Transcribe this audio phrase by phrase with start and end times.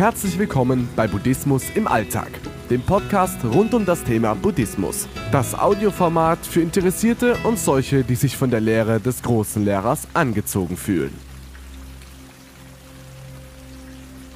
[0.00, 2.30] Herzlich willkommen bei Buddhismus im Alltag,
[2.70, 5.06] dem Podcast rund um das Thema Buddhismus.
[5.30, 10.78] Das Audioformat für Interessierte und solche, die sich von der Lehre des großen Lehrers angezogen
[10.78, 11.12] fühlen.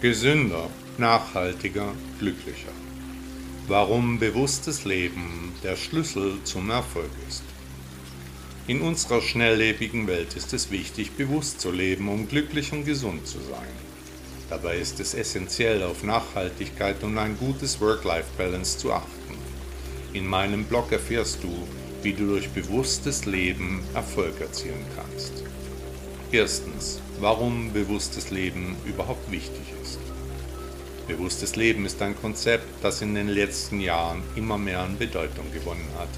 [0.03, 0.69] Gesünder,
[0.99, 2.75] nachhaltiger, glücklicher.
[3.67, 7.43] Warum bewusstes Leben der Schlüssel zum Erfolg ist.
[8.67, 13.39] In unserer schnelllebigen Welt ist es wichtig, bewusst zu leben, um glücklich und gesund zu
[13.39, 13.94] sein.
[14.51, 19.39] Dabei ist es essentiell, auf Nachhaltigkeit und ein gutes Work-Life-Balance zu achten.
[20.13, 21.67] In meinem Blog erfährst du,
[22.03, 25.43] wie du durch bewusstes Leben Erfolg erzielen kannst.
[26.31, 29.99] Erstens, warum bewusstes Leben überhaupt wichtig ist.
[31.09, 35.89] Bewusstes Leben ist ein Konzept, das in den letzten Jahren immer mehr an Bedeutung gewonnen
[35.99, 36.09] hat.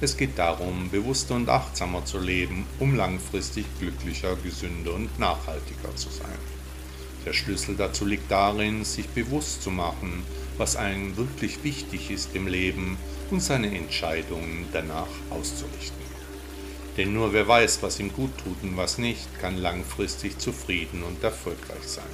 [0.00, 6.10] Es geht darum, bewusster und achtsamer zu leben, um langfristig glücklicher, gesünder und nachhaltiger zu
[6.10, 6.55] sein.
[7.26, 10.22] Der Schlüssel dazu liegt darin, sich bewusst zu machen,
[10.58, 12.96] was einem wirklich wichtig ist im Leben
[13.32, 16.06] und seine Entscheidungen danach auszurichten.
[16.96, 21.22] Denn nur wer weiß, was ihm gut tut und was nicht, kann langfristig zufrieden und
[21.22, 22.04] erfolgreich sein.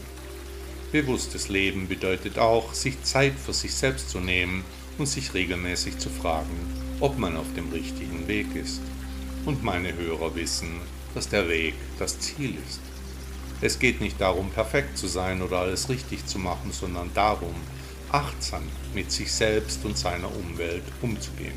[0.93, 4.65] Bewusstes Leben bedeutet auch, sich Zeit für sich selbst zu nehmen
[4.99, 6.57] und sich regelmäßig zu fragen,
[7.01, 8.81] ob man auf dem richtigen Weg ist.
[9.45, 10.81] Und meine Hörer wissen,
[11.15, 12.92] dass der Weg das Ziel ist.
[13.63, 17.55] Es geht nicht darum, perfekt zu sein oder alles richtig zu machen, sondern darum,
[18.11, 21.57] achtsam mit sich selbst und seiner Umwelt umzugehen.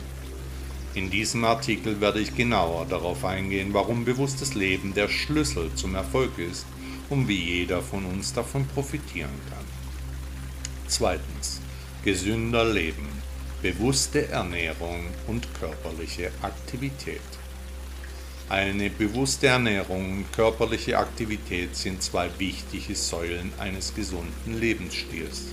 [0.93, 6.37] In diesem Artikel werde ich genauer darauf eingehen, warum bewusstes Leben der Schlüssel zum Erfolg
[6.37, 6.65] ist
[7.09, 9.65] und wie jeder von uns davon profitieren kann.
[10.87, 11.59] Zweitens.
[12.05, 13.09] Gesünder Leben
[13.63, 17.19] bewusste Ernährung und körperliche Aktivität.
[18.47, 25.45] Eine bewusste Ernährung und körperliche Aktivität sind zwei wichtige Säulen eines gesunden Lebensstils.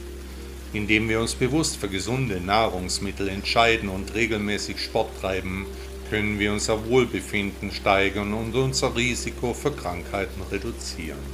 [0.74, 5.64] Indem wir uns bewusst für gesunde Nahrungsmittel entscheiden und regelmäßig Sport treiben,
[6.10, 11.24] können wir unser Wohlbefinden steigern und unser Risiko für Krankheiten reduzieren.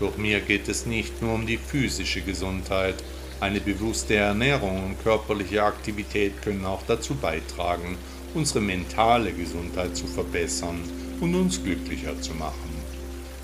[0.00, 2.96] Doch mir geht es nicht nur um die physische Gesundheit,
[3.40, 7.96] eine bewusste Ernährung und körperliche Aktivität können auch dazu beitragen,
[8.34, 10.80] unsere mentale Gesundheit zu verbessern
[11.20, 12.74] und uns glücklicher zu machen.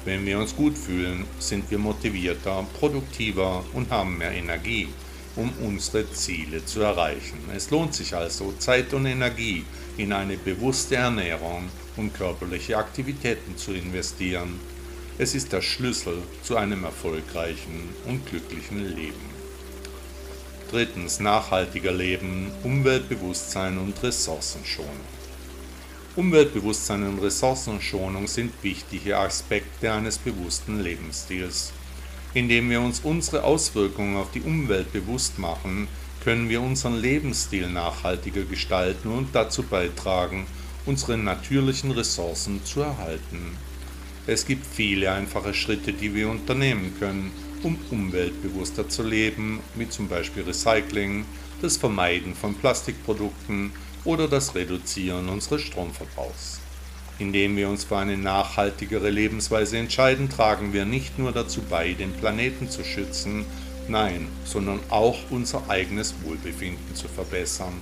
[0.05, 4.89] Wenn wir uns gut fühlen, sind wir motivierter, produktiver und haben mehr Energie,
[5.37, 7.39] um unsere Ziele zu erreichen.
[7.55, 9.65] Es lohnt sich also, Zeit und Energie
[9.97, 14.59] in eine bewusste Ernährung und körperliche Aktivitäten zu investieren.
[15.19, 19.30] Es ist der Schlüssel zu einem erfolgreichen und glücklichen Leben.
[20.71, 24.91] Drittens nachhaltiger Leben, Umweltbewusstsein und Ressourcenschonung.
[26.15, 31.73] Umweltbewusstsein und Ressourcenschonung sind wichtige Aspekte eines bewussten Lebensstils.
[32.35, 35.89] Indem wir uns unsere Auswirkungen auf die Umwelt bewusst machen,
[36.23, 40.47] können wir unseren Lebensstil nachhaltiger gestalten und dazu beitragen,
[40.87, 43.57] unsere natürlichen Ressourcen zu erhalten.
[44.29, 47.33] Es gibt viele einfache Schritte, die wir unternehmen können,
[47.63, 51.25] um umweltbewusster zu leben, wie zum Beispiel Recycling,
[51.63, 53.73] das Vermeiden von Plastikprodukten
[54.05, 56.61] oder das Reduzieren unseres Stromverbrauchs.
[57.19, 62.13] Indem wir uns für eine nachhaltigere Lebensweise entscheiden, tragen wir nicht nur dazu bei, den
[62.13, 63.45] Planeten zu schützen,
[63.89, 67.75] nein, sondern auch unser eigenes Wohlbefinden zu verbessern.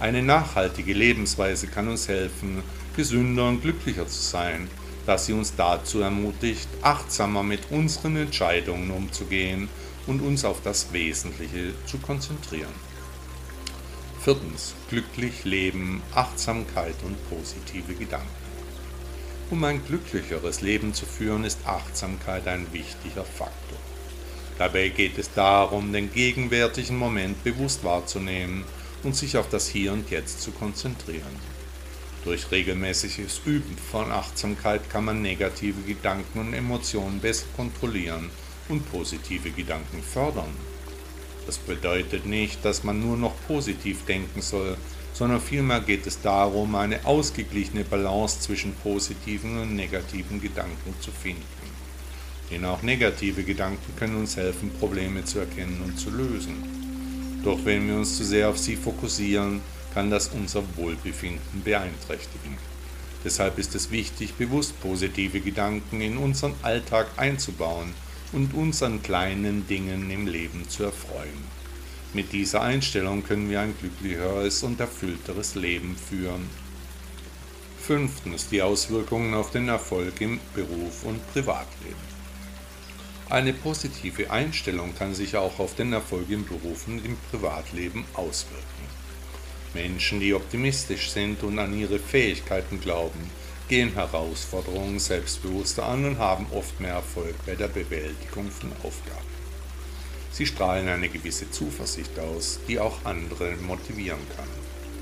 [0.00, 2.62] Eine nachhaltige Lebensweise kann uns helfen,
[2.94, 4.68] gesünder und glücklicher zu sein
[5.08, 9.70] dass sie uns dazu ermutigt, achtsamer mit unseren Entscheidungen umzugehen
[10.06, 12.74] und uns auf das Wesentliche zu konzentrieren.
[14.20, 14.74] Viertens.
[14.90, 18.28] Glücklich leben, Achtsamkeit und positive Gedanken.
[19.48, 23.78] Um ein glücklicheres Leben zu führen, ist Achtsamkeit ein wichtiger Faktor.
[24.58, 28.62] Dabei geht es darum, den gegenwärtigen Moment bewusst wahrzunehmen
[29.02, 31.57] und sich auf das Hier und Jetzt zu konzentrieren.
[32.28, 38.28] Durch regelmäßiges Üben von Achtsamkeit kann man negative Gedanken und Emotionen besser kontrollieren
[38.68, 40.50] und positive Gedanken fördern.
[41.46, 44.76] Das bedeutet nicht, dass man nur noch positiv denken soll,
[45.14, 51.42] sondern vielmehr geht es darum, eine ausgeglichene Balance zwischen positiven und negativen Gedanken zu finden.
[52.50, 57.40] Denn auch negative Gedanken können uns helfen, Probleme zu erkennen und zu lösen.
[57.42, 59.62] Doch wenn wir uns zu sehr auf sie fokussieren,
[59.94, 62.58] kann das unser Wohlbefinden beeinträchtigen.
[63.24, 67.92] Deshalb ist es wichtig, bewusst positive Gedanken in unseren Alltag einzubauen
[68.32, 71.58] und uns an kleinen Dingen im Leben zu erfreuen.
[72.14, 76.48] Mit dieser Einstellung können wir ein glücklicheres und erfüllteres Leben führen.
[77.80, 82.18] Fünftens die Auswirkungen auf den Erfolg im Beruf und Privatleben.
[83.30, 88.64] Eine positive Einstellung kann sich auch auf den Erfolg im Beruf und im Privatleben auswirken.
[89.74, 93.30] Menschen, die optimistisch sind und an ihre Fähigkeiten glauben,
[93.68, 99.28] gehen Herausforderungen selbstbewusster an und haben oft mehr Erfolg bei der Bewältigung von Aufgaben.
[100.32, 104.48] Sie strahlen eine gewisse Zuversicht aus, die auch andere motivieren kann.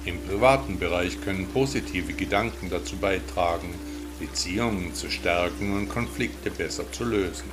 [0.04, 3.74] Im privaten Bereich können positive Gedanken dazu beitragen,
[4.18, 7.50] Beziehungen zu stärken und Konflikte besser zu lösen.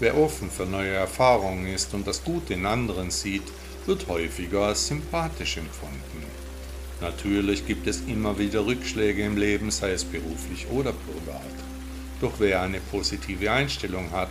[0.00, 3.44] Wer offen für neue Erfahrungen ist und das Gute in anderen sieht,
[3.86, 6.15] wird häufiger als sympathisch empfunden.
[7.06, 11.54] Natürlich gibt es immer wieder Rückschläge im Leben, sei es beruflich oder privat.
[12.20, 14.30] Doch wer eine positive Einstellung hat,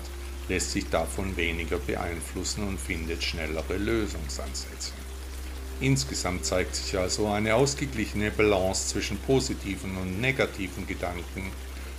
[0.49, 4.91] lässt sich davon weniger beeinflussen und findet schnellere Lösungsansätze.
[5.79, 11.51] Insgesamt zeigt sich also eine ausgeglichene Balance zwischen positiven und negativen Gedanken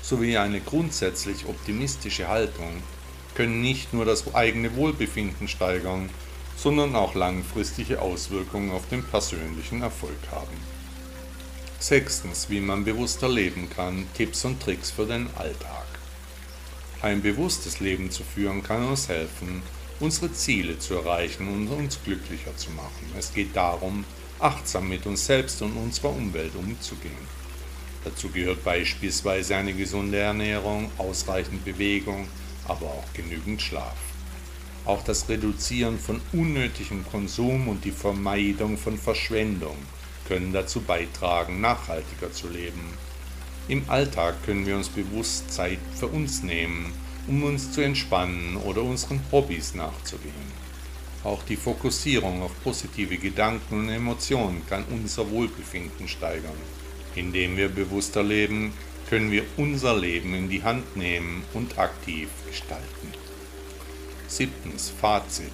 [0.02, 2.82] sowie eine grundsätzlich optimistische Haltung
[3.34, 6.10] können nicht nur das eigene Wohlbefinden steigern,
[6.56, 10.56] sondern auch langfristige Auswirkungen auf den persönlichen Erfolg haben.
[11.78, 15.86] Sechstens, wie man bewusster leben kann, Tipps und Tricks für den Alltag.
[17.02, 19.62] Ein bewusstes Leben zu führen kann uns helfen,
[20.00, 23.12] unsere Ziele zu erreichen und uns glücklicher zu machen.
[23.18, 24.04] Es geht darum,
[24.38, 27.36] achtsam mit uns selbst und unserer Umwelt umzugehen.
[28.04, 32.28] Dazu gehört beispielsweise eine gesunde Ernährung, ausreichend Bewegung,
[32.66, 33.96] aber auch genügend Schlaf.
[34.86, 39.76] Auch das Reduzieren von unnötigem Konsum und die Vermeidung von Verschwendung
[40.28, 42.80] können dazu beitragen, nachhaltiger zu leben.
[43.66, 46.92] Im Alltag können wir uns bewusst Zeit für uns nehmen,
[47.26, 50.66] um uns zu entspannen oder unseren Hobbys nachzugehen.
[51.24, 56.54] Auch die Fokussierung auf positive Gedanken und Emotionen kann unser Wohlbefinden steigern.
[57.16, 58.72] Indem wir bewusster leben,
[59.08, 63.25] können wir unser Leben in die Hand nehmen und aktiv gestalten.
[64.28, 65.52] Siebtens Fazit.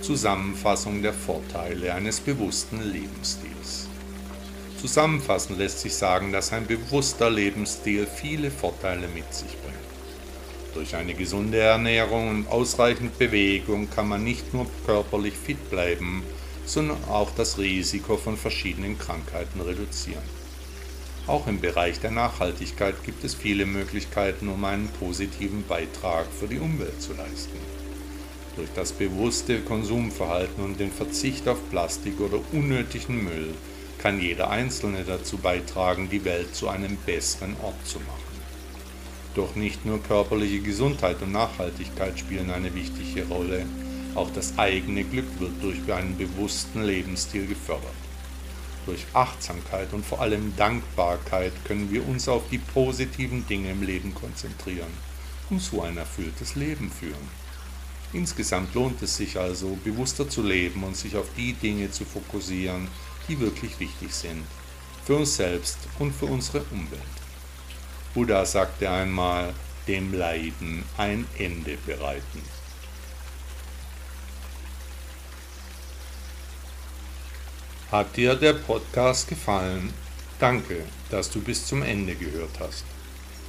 [0.00, 3.88] Zusammenfassung der Vorteile eines bewussten Lebensstils.
[4.80, 9.76] Zusammenfassend lässt sich sagen, dass ein bewusster Lebensstil viele Vorteile mit sich bringt.
[10.72, 16.22] Durch eine gesunde Ernährung und ausreichend Bewegung kann man nicht nur körperlich fit bleiben,
[16.64, 20.22] sondern auch das Risiko von verschiedenen Krankheiten reduzieren.
[21.26, 26.58] Auch im Bereich der Nachhaltigkeit gibt es viele Möglichkeiten, um einen positiven Beitrag für die
[26.58, 27.79] Umwelt zu leisten.
[28.56, 33.54] Durch das bewusste Konsumverhalten und den Verzicht auf Plastik oder unnötigen Müll
[33.98, 38.30] kann jeder Einzelne dazu beitragen, die Welt zu einem besseren Ort zu machen.
[39.34, 43.64] Doch nicht nur körperliche Gesundheit und Nachhaltigkeit spielen eine wichtige Rolle,
[44.14, 47.94] auch das eigene Glück wird durch einen bewussten Lebensstil gefördert.
[48.86, 54.14] Durch Achtsamkeit und vor allem Dankbarkeit können wir uns auf die positiven Dinge im Leben
[54.14, 54.90] konzentrieren
[55.50, 57.39] und so ein erfülltes Leben führen.
[58.12, 62.88] Insgesamt lohnt es sich also, bewusster zu leben und sich auf die Dinge zu fokussieren,
[63.28, 64.44] die wirklich wichtig sind,
[65.04, 67.00] für uns selbst und für unsere Umwelt.
[68.12, 69.54] Buddha sagte einmal,
[69.86, 72.42] dem Leiden ein Ende bereiten.
[77.92, 79.92] Hat dir der Podcast gefallen?
[80.38, 82.84] Danke, dass du bis zum Ende gehört hast.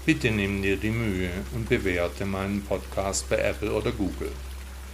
[0.05, 4.31] Bitte nimm dir die Mühe und bewerte meinen Podcast bei Apple oder Google.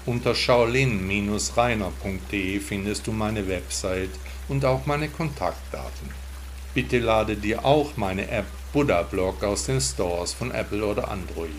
[0.08, 4.12] Unter shaolin-reiner.de findest du meine Website
[4.48, 6.10] und auch meine Kontaktdaten.
[6.74, 11.52] Bitte lade dir auch meine App Buddha Blog aus den Stores von Apple oder Android.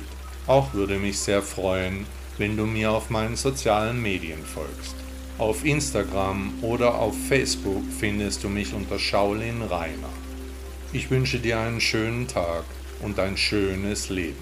[0.46, 2.06] Auch würde mich sehr freuen,
[2.38, 4.94] wenn du mir auf meinen sozialen Medien folgst.
[5.36, 10.08] Auf Instagram oder auf Facebook findest du mich unter Shaolin Rainer.
[10.94, 12.64] Ich wünsche dir einen schönen Tag
[13.02, 14.38] und ein schönes Leben.